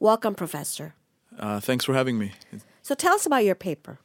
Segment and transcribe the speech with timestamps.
[0.00, 0.94] Welcome, Professor.
[1.38, 2.32] Uh, thanks for having me.
[2.82, 3.98] So tell us about your paper.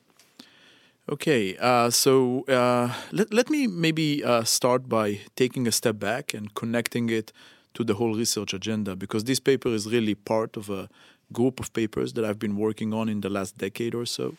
[1.09, 6.33] Okay, uh, so uh, let, let me maybe uh, start by taking a step back
[6.33, 7.33] and connecting it
[7.73, 10.87] to the whole research agenda because this paper is really part of a
[11.33, 14.35] group of papers that I've been working on in the last decade or so.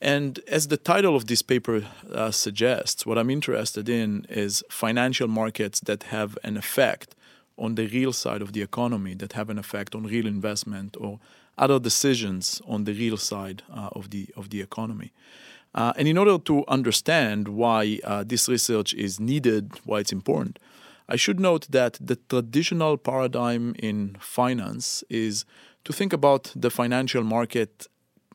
[0.00, 5.26] And as the title of this paper uh, suggests, what I'm interested in is financial
[5.26, 7.16] markets that have an effect
[7.58, 11.18] on the real side of the economy, that have an effect on real investment or
[11.56, 15.12] other decisions on the real side uh, of the of the economy.
[15.74, 20.58] Uh, and in order to understand why uh, this research is needed, why it's important,
[21.08, 25.44] I should note that the traditional paradigm in finance is
[25.84, 27.86] to think about the financial market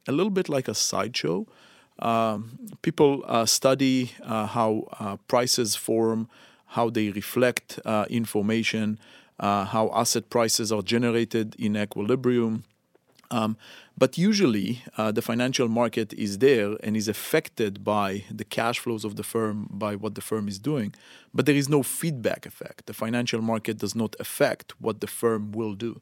[0.08, 1.46] a little bit like a sideshow.
[2.00, 6.28] Um, people uh, study uh, how uh, prices form,
[6.74, 9.00] how they reflect uh, information,
[9.40, 12.64] uh, how asset prices are generated in equilibrium.
[13.30, 13.58] Um,
[13.96, 19.06] but usually, uh, the financial market is there and is affected by the cash flows
[19.06, 20.96] of the firm, by what the firm is doing.
[21.32, 22.88] But there is no feedback effect.
[22.88, 26.02] The financial market does not affect what the firm will do.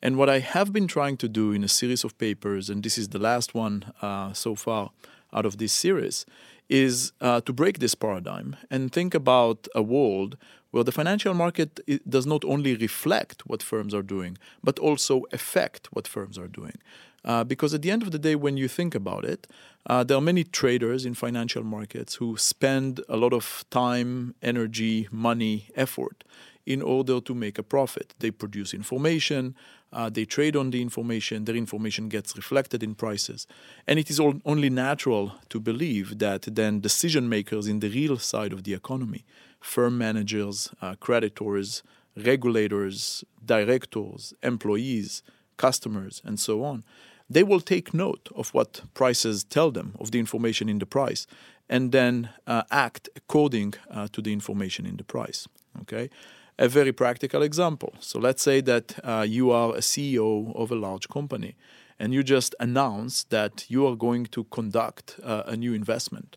[0.00, 2.96] And what I have been trying to do in a series of papers, and this
[2.96, 4.90] is the last one uh, so far
[5.32, 6.26] out of this series,
[6.68, 10.36] is uh, to break this paradigm and think about a world
[10.70, 15.88] where the financial market does not only reflect what firms are doing, but also affect
[15.92, 16.74] what firms are doing.
[17.24, 19.46] Uh, because at the end of the day, when you think about it,
[19.86, 25.08] uh, there are many traders in financial markets who spend a lot of time, energy,
[25.10, 26.22] money, effort
[26.68, 28.14] in order to make a profit.
[28.18, 29.54] They produce information,
[29.90, 33.46] uh, they trade on the information, their information gets reflected in prices.
[33.86, 38.18] And it is all, only natural to believe that then decision makers in the real
[38.18, 39.24] side of the economy,
[39.60, 41.82] firm managers, uh, creditors,
[42.14, 45.22] regulators, directors, employees,
[45.56, 46.84] customers, and so on,
[47.30, 51.26] they will take note of what prices tell them, of the information in the price,
[51.70, 55.48] and then uh, act according uh, to the information in the price.
[55.80, 56.10] Okay?
[56.58, 57.94] A very practical example.
[58.00, 61.54] So let's say that uh, you are a CEO of a large company
[61.98, 66.36] and you just announce that you are going to conduct uh, a new investment.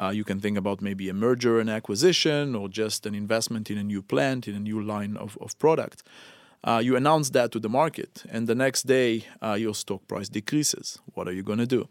[0.00, 3.76] Uh, you can think about maybe a merger and acquisition or just an investment in
[3.76, 6.02] a new plant, in a new line of, of product.
[6.64, 10.28] Uh, you announce that to the market, and the next day uh, your stock price
[10.28, 10.98] decreases.
[11.14, 11.88] What are you going to do?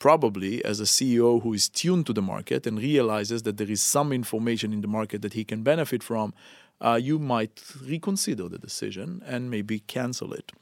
[0.00, 3.80] Probably, as a CEO who is tuned to the market and realizes that there is
[3.80, 6.34] some information in the market that he can benefit from,
[6.80, 10.52] uh, you might reconsider the decision and maybe cancel it.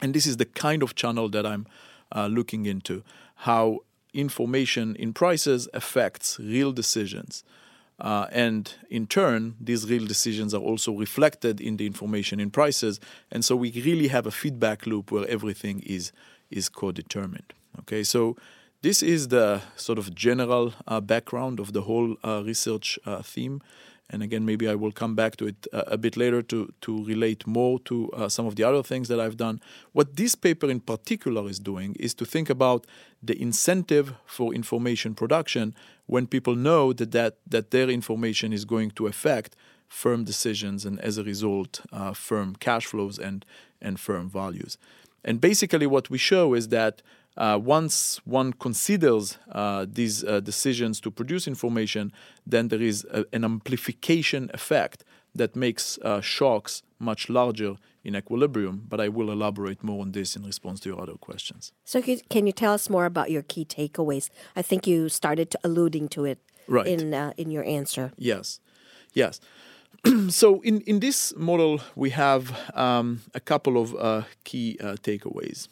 [0.00, 1.66] And this is the kind of channel that I'm
[2.14, 3.02] uh, looking into
[3.36, 3.80] how
[4.12, 7.44] information in prices affects real decisions.
[7.98, 13.00] Uh, and in turn, these real decisions are also reflected in the information in prices.
[13.30, 16.12] And so we really have a feedback loop where everything is,
[16.50, 17.54] is co-determined.
[17.80, 18.36] Okay, so
[18.82, 23.62] this is the sort of general uh, background of the whole uh, research uh, theme
[24.10, 27.04] and again maybe i will come back to it uh, a bit later to, to
[27.04, 29.60] relate more to uh, some of the other things that i've done.
[29.92, 32.86] What this paper in particular is doing is to think about
[33.22, 35.74] the incentive for information production
[36.06, 39.56] when people know that, that, that their information is going to affect
[39.88, 43.44] firm decisions and as a result uh, firm cash flows and,
[43.80, 44.78] and firm values.
[45.24, 47.02] And basically what we show is that
[47.36, 52.12] uh, once one considers uh, these uh, decisions to produce information,
[52.46, 55.04] then there is a, an amplification effect
[55.34, 58.84] that makes uh, shocks much larger in equilibrium.
[58.88, 61.72] But I will elaborate more on this in response to your other questions.
[61.84, 64.30] So, can you tell us more about your key takeaways?
[64.54, 66.86] I think you started alluding to it right.
[66.86, 68.12] in uh, in your answer.
[68.16, 68.60] Yes,
[69.12, 69.40] yes.
[70.28, 75.68] so in, in this model, we have um, a couple of uh, key takeaways.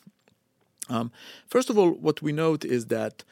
[0.89, 1.11] Um,
[1.47, 3.25] first of all, what we note is that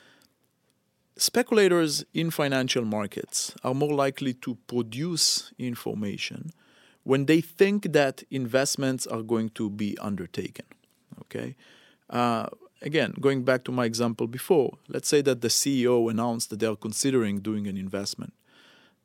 [1.16, 6.52] speculators in financial markets are more likely to produce information
[7.04, 10.66] when they think that investments are going to be undertaken.
[11.22, 11.56] Okay.
[12.08, 12.46] Uh,
[12.80, 16.66] again, going back to my example before, let's say that the CEO announced that they
[16.66, 18.34] are considering doing an investment.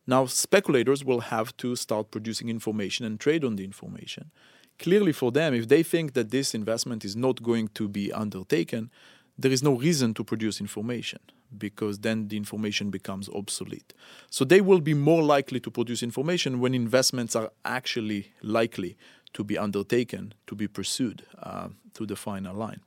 [0.05, 4.31] Now, speculators will have to start producing information and trade on the information
[4.79, 8.89] clearly for them, if they think that this investment is not going to be undertaken,
[9.38, 11.19] there is no reason to produce information
[11.57, 13.94] because then the information becomes obsolete.
[14.29, 18.97] So they will be more likely to produce information when investments are actually likely
[19.33, 22.81] to be undertaken, to be pursued uh, to the final line.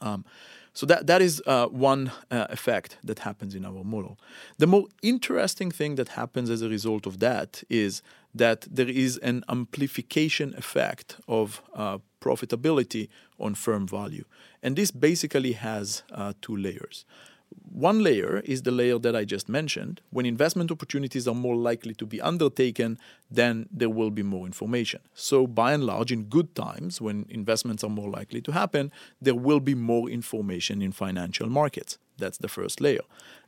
[0.00, 0.24] Um,
[0.72, 4.18] so that, that is uh, one uh, effect that happens in our model.
[4.58, 8.02] The more interesting thing that happens as a result of that is
[8.34, 14.24] that there is an amplification effect of uh, profitability on firm value.
[14.62, 17.04] And this basically has uh, two layers.
[17.70, 20.00] One layer is the layer that I just mentioned.
[20.10, 22.98] When investment opportunities are more likely to be undertaken,
[23.30, 25.00] then there will be more information.
[25.14, 28.90] So, by and large, in good times, when investments are more likely to happen,
[29.22, 31.98] there will be more information in financial markets.
[32.16, 33.02] That's the first layer.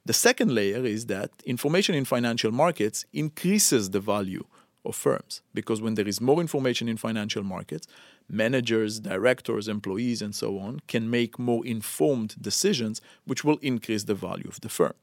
[0.06, 4.44] The second layer is that information in financial markets increases the value
[4.84, 7.86] of firms because when there is more information in financial markets,
[8.30, 14.14] managers, directors, employees, and so on can make more informed decisions, which will increase the
[14.14, 14.94] value of the firm.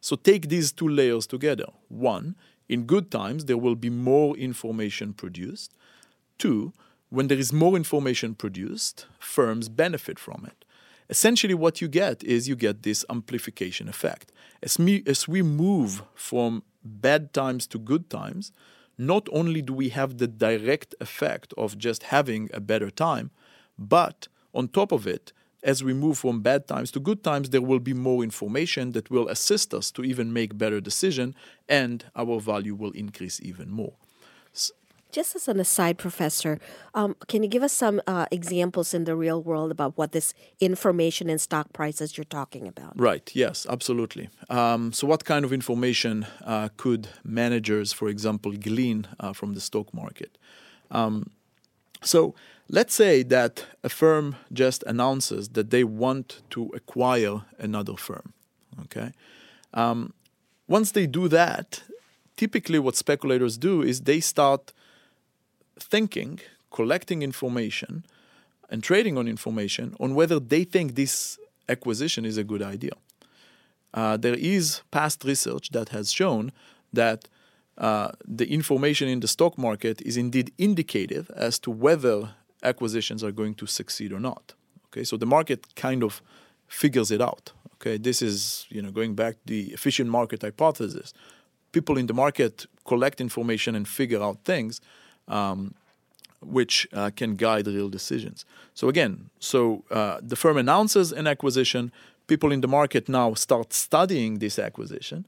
[0.00, 1.66] So take these two layers together.
[1.88, 2.36] One,
[2.68, 5.72] in good times, there will be more information produced.
[6.38, 6.72] Two,
[7.08, 10.64] when there is more information produced, firms benefit from it.
[11.08, 14.32] Essentially, what you get is you get this amplification effect.
[14.62, 18.52] As, me, as we move from bad times to good times,
[18.98, 23.30] not only do we have the direct effect of just having a better time,
[23.78, 25.32] but on top of it,
[25.62, 29.10] as we move from bad times to good times, there will be more information that
[29.10, 31.34] will assist us to even make better decision,
[31.68, 33.94] and our value will increase even more.
[35.14, 36.58] Just as an aside, Professor,
[36.92, 40.34] um, can you give us some uh, examples in the real world about what this
[40.58, 42.98] information and stock prices you're talking about?
[42.98, 44.28] Right, yes, absolutely.
[44.50, 49.60] Um, so, what kind of information uh, could managers, for example, glean uh, from the
[49.60, 50.36] stock market?
[50.90, 51.30] Um,
[52.02, 52.34] so,
[52.68, 58.32] let's say that a firm just announces that they want to acquire another firm.
[58.86, 59.12] Okay.
[59.74, 60.12] Um,
[60.66, 61.84] once they do that,
[62.36, 64.72] typically what speculators do is they start
[65.78, 66.40] thinking,
[66.70, 68.04] collecting information,
[68.70, 71.38] and trading on information on whether they think this
[71.68, 72.92] acquisition is a good idea.
[73.92, 76.50] Uh, there is past research that has shown
[76.92, 77.28] that
[77.78, 82.30] uh, the information in the stock market is indeed indicative as to whether
[82.62, 84.54] acquisitions are going to succeed or not.
[84.86, 86.22] Okay, so the market kind of
[86.68, 87.52] figures it out.
[87.74, 91.12] Okay, this is you know going back to the efficient market hypothesis.
[91.72, 94.80] People in the market collect information and figure out things
[95.28, 95.74] um,
[96.40, 98.44] which uh, can guide real decisions.
[98.74, 101.92] So again, so uh, the firm announces an acquisition.
[102.26, 105.26] People in the market now start studying this acquisition,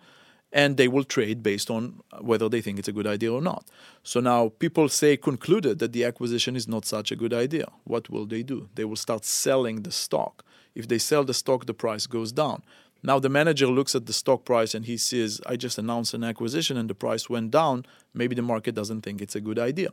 [0.52, 3.64] and they will trade based on whether they think it's a good idea or not.
[4.02, 7.66] So now people say concluded that the acquisition is not such a good idea.
[7.84, 8.68] What will they do?
[8.74, 10.44] They will start selling the stock.
[10.74, 12.62] If they sell the stock, the price goes down.
[13.02, 16.24] Now the manager looks at the stock price and he says, I just announced an
[16.24, 17.86] acquisition and the price went down.
[18.14, 19.90] Maybe the market doesn't think it's a good idea.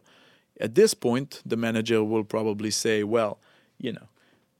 [0.59, 3.39] At this point, the manager will probably say, Well,
[3.77, 4.07] you know,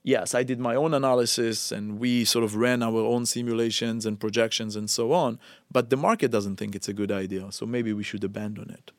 [0.02, 4.20] yes, I did my own analysis and we sort of ran our own simulations and
[4.20, 5.38] projections and so on,
[5.70, 7.50] but the market doesn't think it's a good idea.
[7.50, 8.92] So maybe we should abandon it.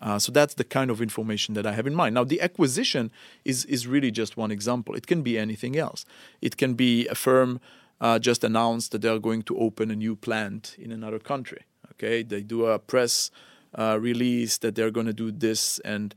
[0.00, 2.14] Uh, so that's the kind of information that I have in mind.
[2.14, 3.10] Now, the acquisition
[3.44, 4.94] is, is really just one example.
[4.94, 6.04] It can be anything else.
[6.42, 7.60] It can be a firm
[8.00, 11.62] uh, just announced that they're going to open a new plant in another country.
[11.92, 13.30] Okay, they do a press
[13.74, 16.14] uh, release that they're going to do this, and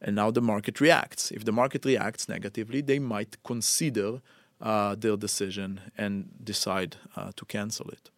[0.00, 1.30] and now the market reacts.
[1.30, 4.22] If the market reacts negatively, they might consider
[4.60, 8.10] uh, their decision and decide uh, to cancel it.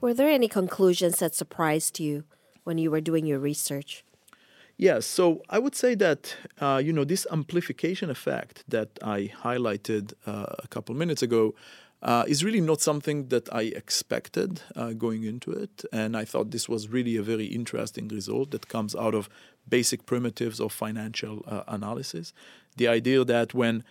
[0.00, 2.24] Were there any conclusions that surprised you
[2.64, 4.04] when you were doing your research?
[4.76, 10.14] Yes, so I would say that uh, you know this amplification effect that I highlighted
[10.26, 11.54] uh, a couple minutes ago
[12.02, 15.84] uh, is really not something that I expected uh, going into it.
[15.92, 19.28] And I thought this was really a very interesting result that comes out of
[19.68, 22.32] basic primitives of financial uh, analysis.
[22.76, 23.84] The idea that when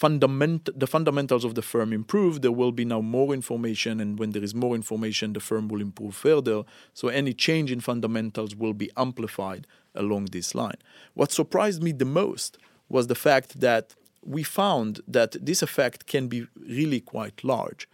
[0.00, 4.30] fundament- the fundamentals of the firm improve, there will be now more information, and when
[4.30, 6.62] there is more information, the firm will improve further.
[6.94, 10.78] So any change in fundamentals will be amplified along this line.
[11.14, 13.96] What surprised me the most was the fact that
[14.28, 17.88] we found that this effect can be really quite large.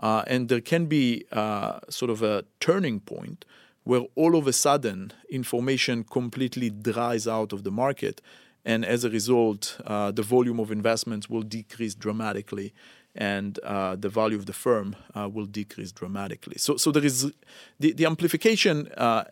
[0.00, 3.44] Uh, and there can be uh, sort of a turning point
[3.84, 8.20] where all of a sudden information completely dries out of the market.
[8.64, 12.74] And as a result, uh, the volume of investments will decrease dramatically
[13.14, 16.56] and uh, the value of the firm uh, will decrease dramatically.
[16.58, 17.32] So, so there is
[17.80, 19.24] the, the amplification uh,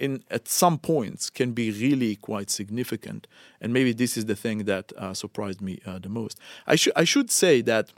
[0.00, 3.26] in at some points can be really quite significant.
[3.60, 6.40] And maybe this is the thing that uh, surprised me uh, the most.
[6.66, 7.92] I should I should say that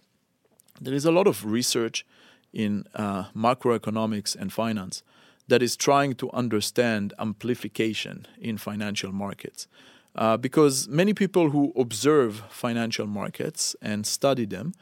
[0.81, 2.05] there is a lot of research
[2.53, 5.03] in uh, macroeconomics and finance
[5.49, 9.69] that is trying to understand amplification in financial markets.
[10.15, 14.73] Uh, because many people who observe financial markets and study them,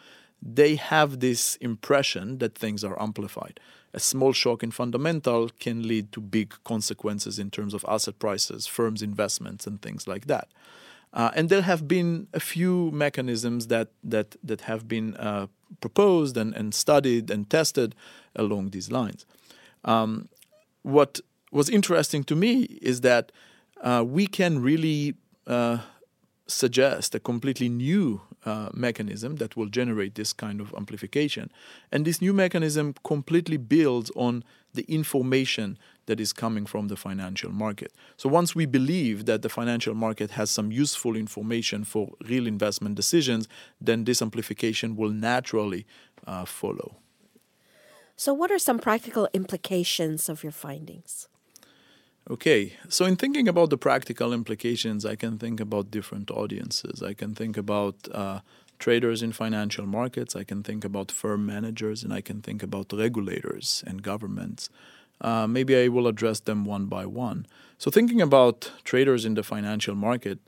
[0.42, 3.60] they have this impression that things are amplified.
[3.92, 8.66] A small shock in fundamental can lead to big consequences in terms of asset prices,
[8.66, 10.48] firms' investments, and things like that.
[11.12, 15.48] Uh, and there have been a few mechanisms that that that have been uh,
[15.80, 17.94] proposed and, and studied and tested
[18.36, 19.26] along these lines.
[19.84, 20.28] Um,
[20.82, 21.20] what
[21.50, 23.32] was interesting to me is that
[23.80, 25.14] uh, we can really
[25.46, 25.78] uh,
[26.50, 31.50] suggest a completely new uh, mechanism that will generate this kind of amplification.
[31.92, 37.50] And this new mechanism completely builds on the information that is coming from the financial
[37.50, 37.92] market.
[38.16, 42.94] So once we believe that the financial market has some useful information for real investment
[42.94, 43.48] decisions,
[43.80, 45.86] then this amplification will naturally
[46.26, 46.96] uh, follow.
[48.16, 51.26] So, what are some practical implications of your findings?
[52.30, 57.02] Okay, so in thinking about the practical implications, I can think about different audiences.
[57.02, 58.38] I can think about uh,
[58.78, 62.92] traders in financial markets, I can think about firm managers, and I can think about
[62.92, 64.70] regulators and governments.
[65.20, 67.46] Uh, maybe I will address them one by one.
[67.78, 70.38] So, thinking about traders in the financial market,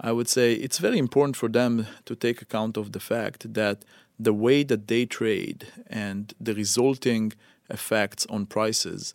[0.00, 3.84] I would say it's very important for them to take account of the fact that
[4.18, 7.34] the way that they trade and the resulting
[7.68, 9.14] effects on prices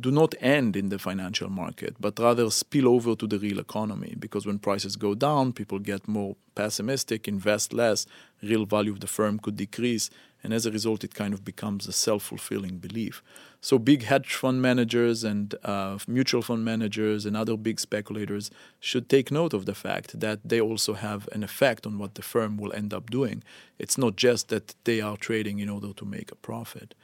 [0.00, 4.14] do not end in the financial market, but rather spill over to the real economy.
[4.18, 8.06] Because when prices go down, people get more pessimistic, invest less,
[8.42, 10.10] real value of the firm could decrease,
[10.42, 13.22] and as a result, it kind of becomes a self fulfilling belief.
[13.60, 19.08] So, big hedge fund managers and uh, mutual fund managers and other big speculators should
[19.08, 22.56] take note of the fact that they also have an effect on what the firm
[22.56, 23.44] will end up doing.
[23.78, 26.94] It's not just that they are trading in order to make a profit.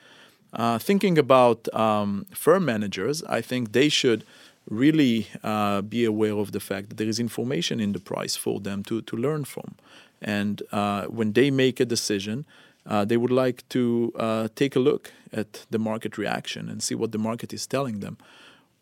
[0.53, 4.25] Uh, thinking about um, firm managers, I think they should
[4.69, 8.61] really uh, be aware of the fact that there is information in the price for
[8.61, 9.75] them to, to learn from.
[10.21, 12.45] And uh, when they make a decision,
[12.87, 16.95] uh, they would like to uh, take a look at the market reaction and see
[16.95, 18.17] what the market is telling them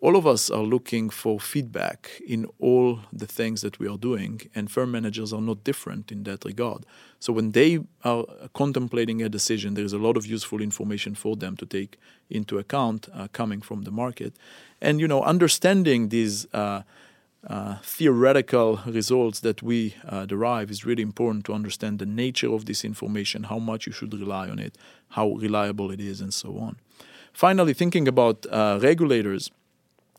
[0.00, 4.42] all of us are looking for feedback in all the things that we are doing,
[4.54, 6.84] and firm managers are not different in that regard.
[7.18, 11.34] So when they are contemplating a decision, there is a lot of useful information for
[11.34, 11.98] them to take
[12.28, 14.34] into account uh, coming from the market,
[14.80, 16.46] and you know understanding these.
[16.52, 16.82] Uh,
[17.48, 22.64] uh, theoretical results that we uh, derive is really important to understand the nature of
[22.64, 24.76] this information, how much you should rely on it,
[25.10, 26.76] how reliable it is, and so on.
[27.32, 29.52] Finally, thinking about uh, regulators,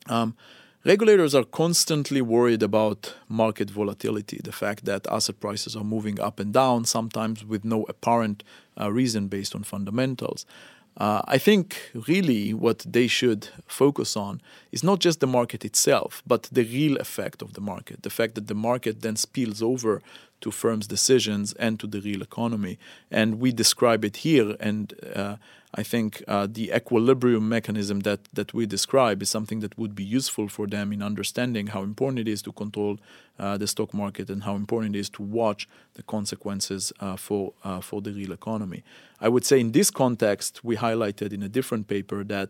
[0.10, 0.36] um,
[0.84, 6.40] regulators are constantly worried about market volatility, the fact that asset prices are moving up
[6.40, 8.44] and down, sometimes with no apparent
[8.80, 10.46] uh, reason based on fundamentals.
[10.98, 16.24] Uh, I think really what they should focus on is not just the market itself,
[16.26, 18.02] but the real effect of the market.
[18.02, 20.02] The fact that the market then spills over
[20.42, 22.78] to firms' decisions and to the real economy.
[23.10, 24.56] And we describe it here.
[24.60, 25.38] And uh,
[25.74, 30.04] I think uh, the equilibrium mechanism that, that we describe is something that would be
[30.04, 33.00] useful for them in understanding how important it is to control
[33.40, 37.54] uh, the stock market and how important it is to watch the consequences uh, for,
[37.64, 38.84] uh, for the real economy.
[39.20, 42.50] I would say in this context, we highlighted in a different paper that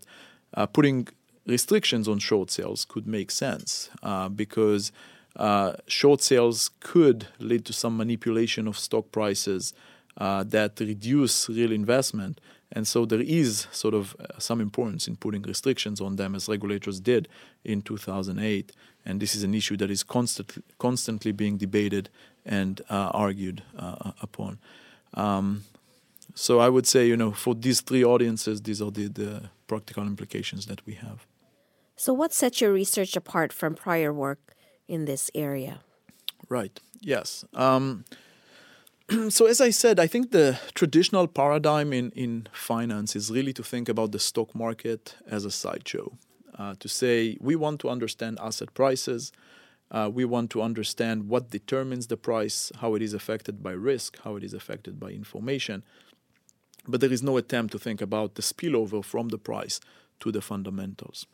[0.53, 1.07] uh, putting
[1.45, 3.89] restrictions on short sales could make sense
[4.35, 4.91] because
[5.37, 9.73] uh, short sales could lead to some manipulation of stock prices
[10.17, 12.41] uh, that reduce real investment.
[12.71, 16.49] And so there is sort of uh, some importance in putting restrictions on them, as
[16.49, 17.27] regulators did
[17.63, 18.71] in 2008.
[19.05, 22.09] And this is an issue that is constantly, constantly being debated
[22.45, 24.59] and uh, argued uh, upon.
[25.13, 25.63] Um,
[26.33, 30.03] so I would say, you know, for these three audiences, these are the, the practical
[30.03, 31.25] implications that we have.
[31.95, 34.55] So, what sets your research apart from prior work
[34.87, 35.79] in this area.
[36.49, 36.79] Right.
[37.01, 37.45] Yes.
[37.53, 38.05] Um,
[39.29, 43.63] so as I said, I think the traditional paradigm in, in finance is really to
[43.63, 46.17] think about the stock market as a sideshow.
[46.57, 49.31] Uh, to say we want to understand asset prices,
[49.91, 54.19] uh, we want to understand what determines the price, how it is affected by risk,
[54.23, 55.83] how it is affected by information.
[56.87, 59.79] But there is no attempt to think about the spillover from the price
[60.19, 61.25] to the fundamentals.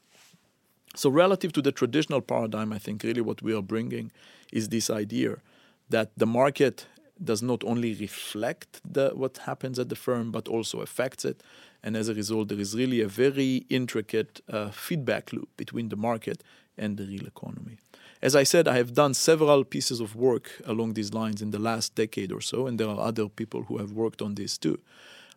[0.95, 4.12] So, relative to the traditional paradigm, I think really what we are bringing
[4.51, 5.38] is this idea
[5.89, 6.85] that the market
[7.23, 11.41] does not only reflect the, what happens at the firm, but also affects it.
[11.83, 15.95] And as a result, there is really a very intricate uh, feedback loop between the
[15.95, 16.43] market
[16.77, 17.77] and the real economy.
[18.21, 21.59] As I said, I have done several pieces of work along these lines in the
[21.59, 24.79] last decade or so, and there are other people who have worked on this too.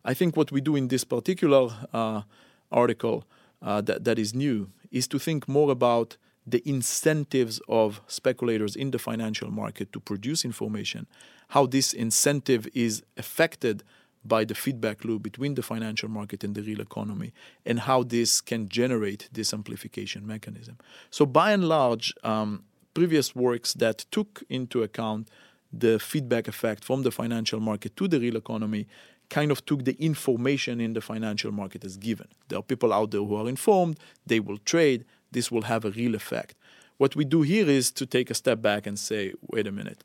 [0.04, 2.22] I think what we do in this particular uh,
[2.70, 3.24] article
[3.62, 8.92] uh, that, that is new is to think more about the incentives of speculators in
[8.92, 11.06] the financial market to produce information,
[11.48, 13.82] how this incentive is affected
[14.24, 17.32] by the feedback loop between the financial market and the real economy,
[17.64, 20.78] and how this can generate this amplification mechanism.
[21.10, 25.28] So, by and large, um, previous works that took into account
[25.72, 28.86] the feedback effect from the financial market to the real economy
[29.30, 32.28] kind of took the information in the financial market as given.
[32.48, 35.90] There are people out there who are informed, they will trade, this will have a
[35.90, 36.54] real effect.
[36.96, 40.04] What we do here is to take a step back and say, wait a minute,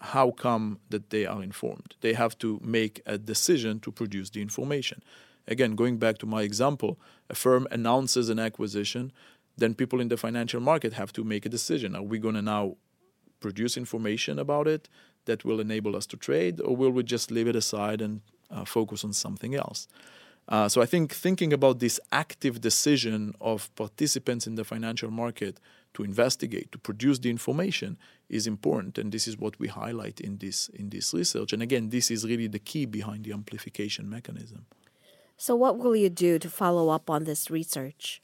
[0.00, 1.94] how come that they are informed?
[2.00, 5.02] They have to make a decision to produce the information.
[5.48, 9.12] Again, going back to my example, a firm announces an acquisition,
[9.56, 11.96] then people in the financial market have to make a decision.
[11.96, 12.76] Are we going to now
[13.40, 14.88] produce information about it
[15.24, 18.64] that will enable us to trade, or will we just leave it aside and uh,
[18.64, 19.88] focus on something else?
[20.48, 25.60] Uh, so I think thinking about this active decision of participants in the financial market
[25.94, 30.38] to investigate, to produce the information is important, and this is what we highlight in
[30.38, 31.52] this in this research.
[31.52, 34.66] And again, this is really the key behind the amplification mechanism.
[35.36, 38.22] So, what will you do to follow up on this research?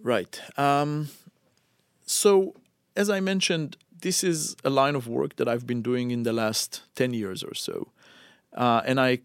[0.00, 0.40] Right.
[0.56, 1.08] Um,
[2.06, 2.54] so,
[2.96, 6.32] as I mentioned, this is a line of work that I've been doing in the
[6.32, 7.88] last 10 years or so.
[8.54, 9.20] Uh, and I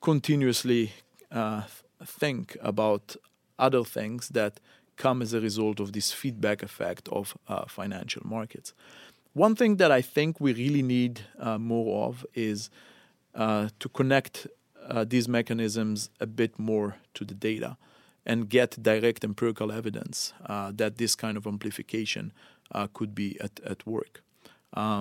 [0.00, 0.92] continuously
[1.30, 1.62] uh,
[2.04, 3.16] think about
[3.58, 4.60] other things that
[4.96, 8.74] come as a result of this feedback effect of uh, financial markets.
[9.32, 12.68] One thing that I think we really need uh, more of is
[13.34, 14.46] uh, to connect
[14.86, 17.78] uh, these mechanisms a bit more to the data
[18.26, 22.32] and get direct empirical evidence that this kind of amplification
[22.92, 24.22] could be at, at work.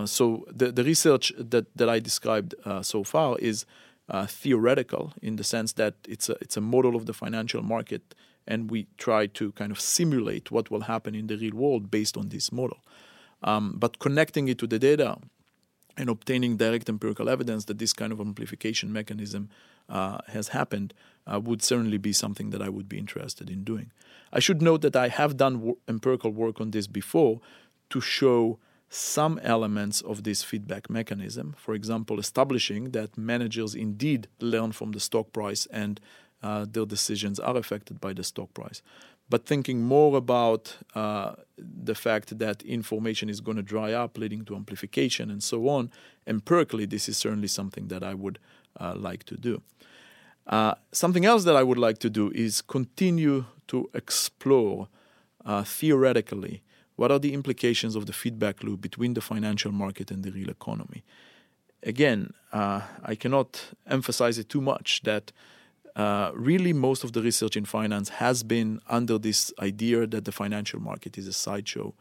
[0.06, 3.66] So the, the research that, that I described so far is
[4.12, 8.14] uh, theoretical in the sense that it's a, it's a model of the financial market
[8.46, 12.18] and we try to kind of simulate what will happen in the real world based
[12.18, 12.80] on this model.
[13.44, 15.18] Um, but connecting it to the data
[15.98, 19.50] and obtaining direct empirical evidence that this kind of amplification mechanism
[19.90, 20.94] uh, has happened
[21.32, 23.92] uh, would certainly be something that I would be interested in doing.
[24.34, 27.42] I should note that I have done empirical work on this before
[27.90, 28.60] to show
[28.94, 31.56] some elements of this feedback mechanism.
[31.58, 36.02] For example, establishing that managers indeed learn from the stock price and
[36.44, 38.82] uh, their decisions are affected by the stock price.
[39.30, 44.44] But thinking more about uh, the fact that information is going to dry up, leading
[44.46, 45.90] to amplification and so on,
[46.28, 48.40] empirically, this is certainly something that I would
[48.78, 49.62] uh, like to do.
[50.48, 54.90] Uh, something else that I would like to do is continue to explore
[55.46, 56.62] uh, theoretically
[57.02, 60.52] what are the implications of the feedback loop between the financial market and the real
[60.52, 61.04] economy?
[61.82, 65.32] Again, uh, I cannot emphasize it too much that
[65.96, 70.32] uh, really most of the research in finance has been under this idea that the
[70.32, 71.96] financial market is a sideshow.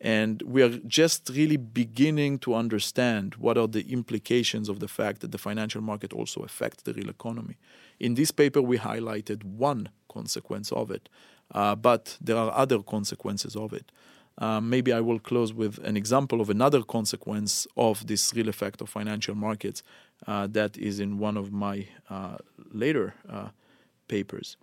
[0.00, 5.22] And we are just really beginning to understand what are the implications of the fact
[5.22, 7.56] that the financial market also affects the real economy.
[7.98, 11.08] In this paper, we highlighted one consequence of it,
[11.52, 13.90] uh, but there are other consequences of it.
[14.38, 18.80] Um, maybe I will close with an example of another consequence of this real effect
[18.82, 19.82] of financial markets
[20.26, 22.36] uh, that is in one of my uh,
[22.72, 23.48] later uh,
[24.08, 24.56] papers.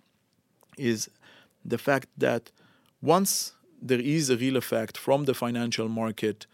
[0.78, 1.08] Is
[1.64, 2.50] the fact that
[3.02, 6.46] once there is a real effect from the financial market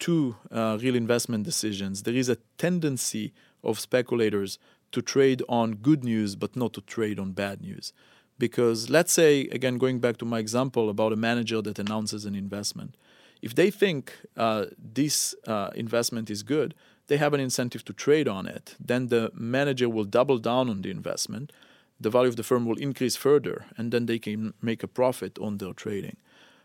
[0.00, 3.32] to uh, real investment decisions, there is a tendency
[3.64, 4.58] of speculators
[4.92, 7.92] to trade on good news but not to trade on bad news.
[8.38, 12.34] Because let's say, again, going back to my example about a manager that announces an
[12.34, 12.96] investment,
[13.42, 16.74] if they think uh, this uh, investment is good,
[17.08, 18.76] they have an incentive to trade on it.
[18.78, 21.52] Then the manager will double down on the investment.
[22.00, 25.38] The value of the firm will increase further, and then they can make a profit
[25.38, 26.16] on their trading.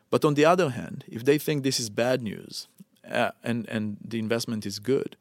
[0.10, 2.68] But on the other hand, if they think this is bad news
[3.10, 5.16] uh, and, and the investment is good,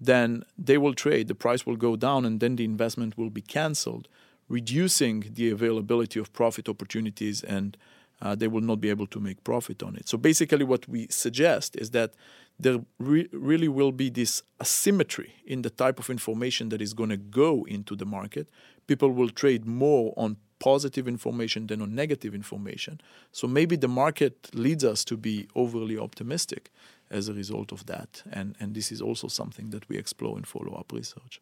[0.00, 3.42] then they will trade, the price will go down, and then the investment will be
[3.42, 4.08] canceled
[4.50, 7.78] reducing the availability of profit opportunities and
[8.20, 10.06] uh, they will not be able to make profit on it.
[10.06, 12.12] So basically, what we suggest is that
[12.58, 17.08] there re- really will be this asymmetry in the type of information that is going
[17.08, 18.50] to go into the market.
[18.86, 23.00] People will trade more on positive information than on negative information.
[23.32, 26.70] So maybe the market leads us to be overly optimistic
[27.10, 28.22] as a result of that.
[28.30, 31.40] And, and this is also something that we explore in follow up research.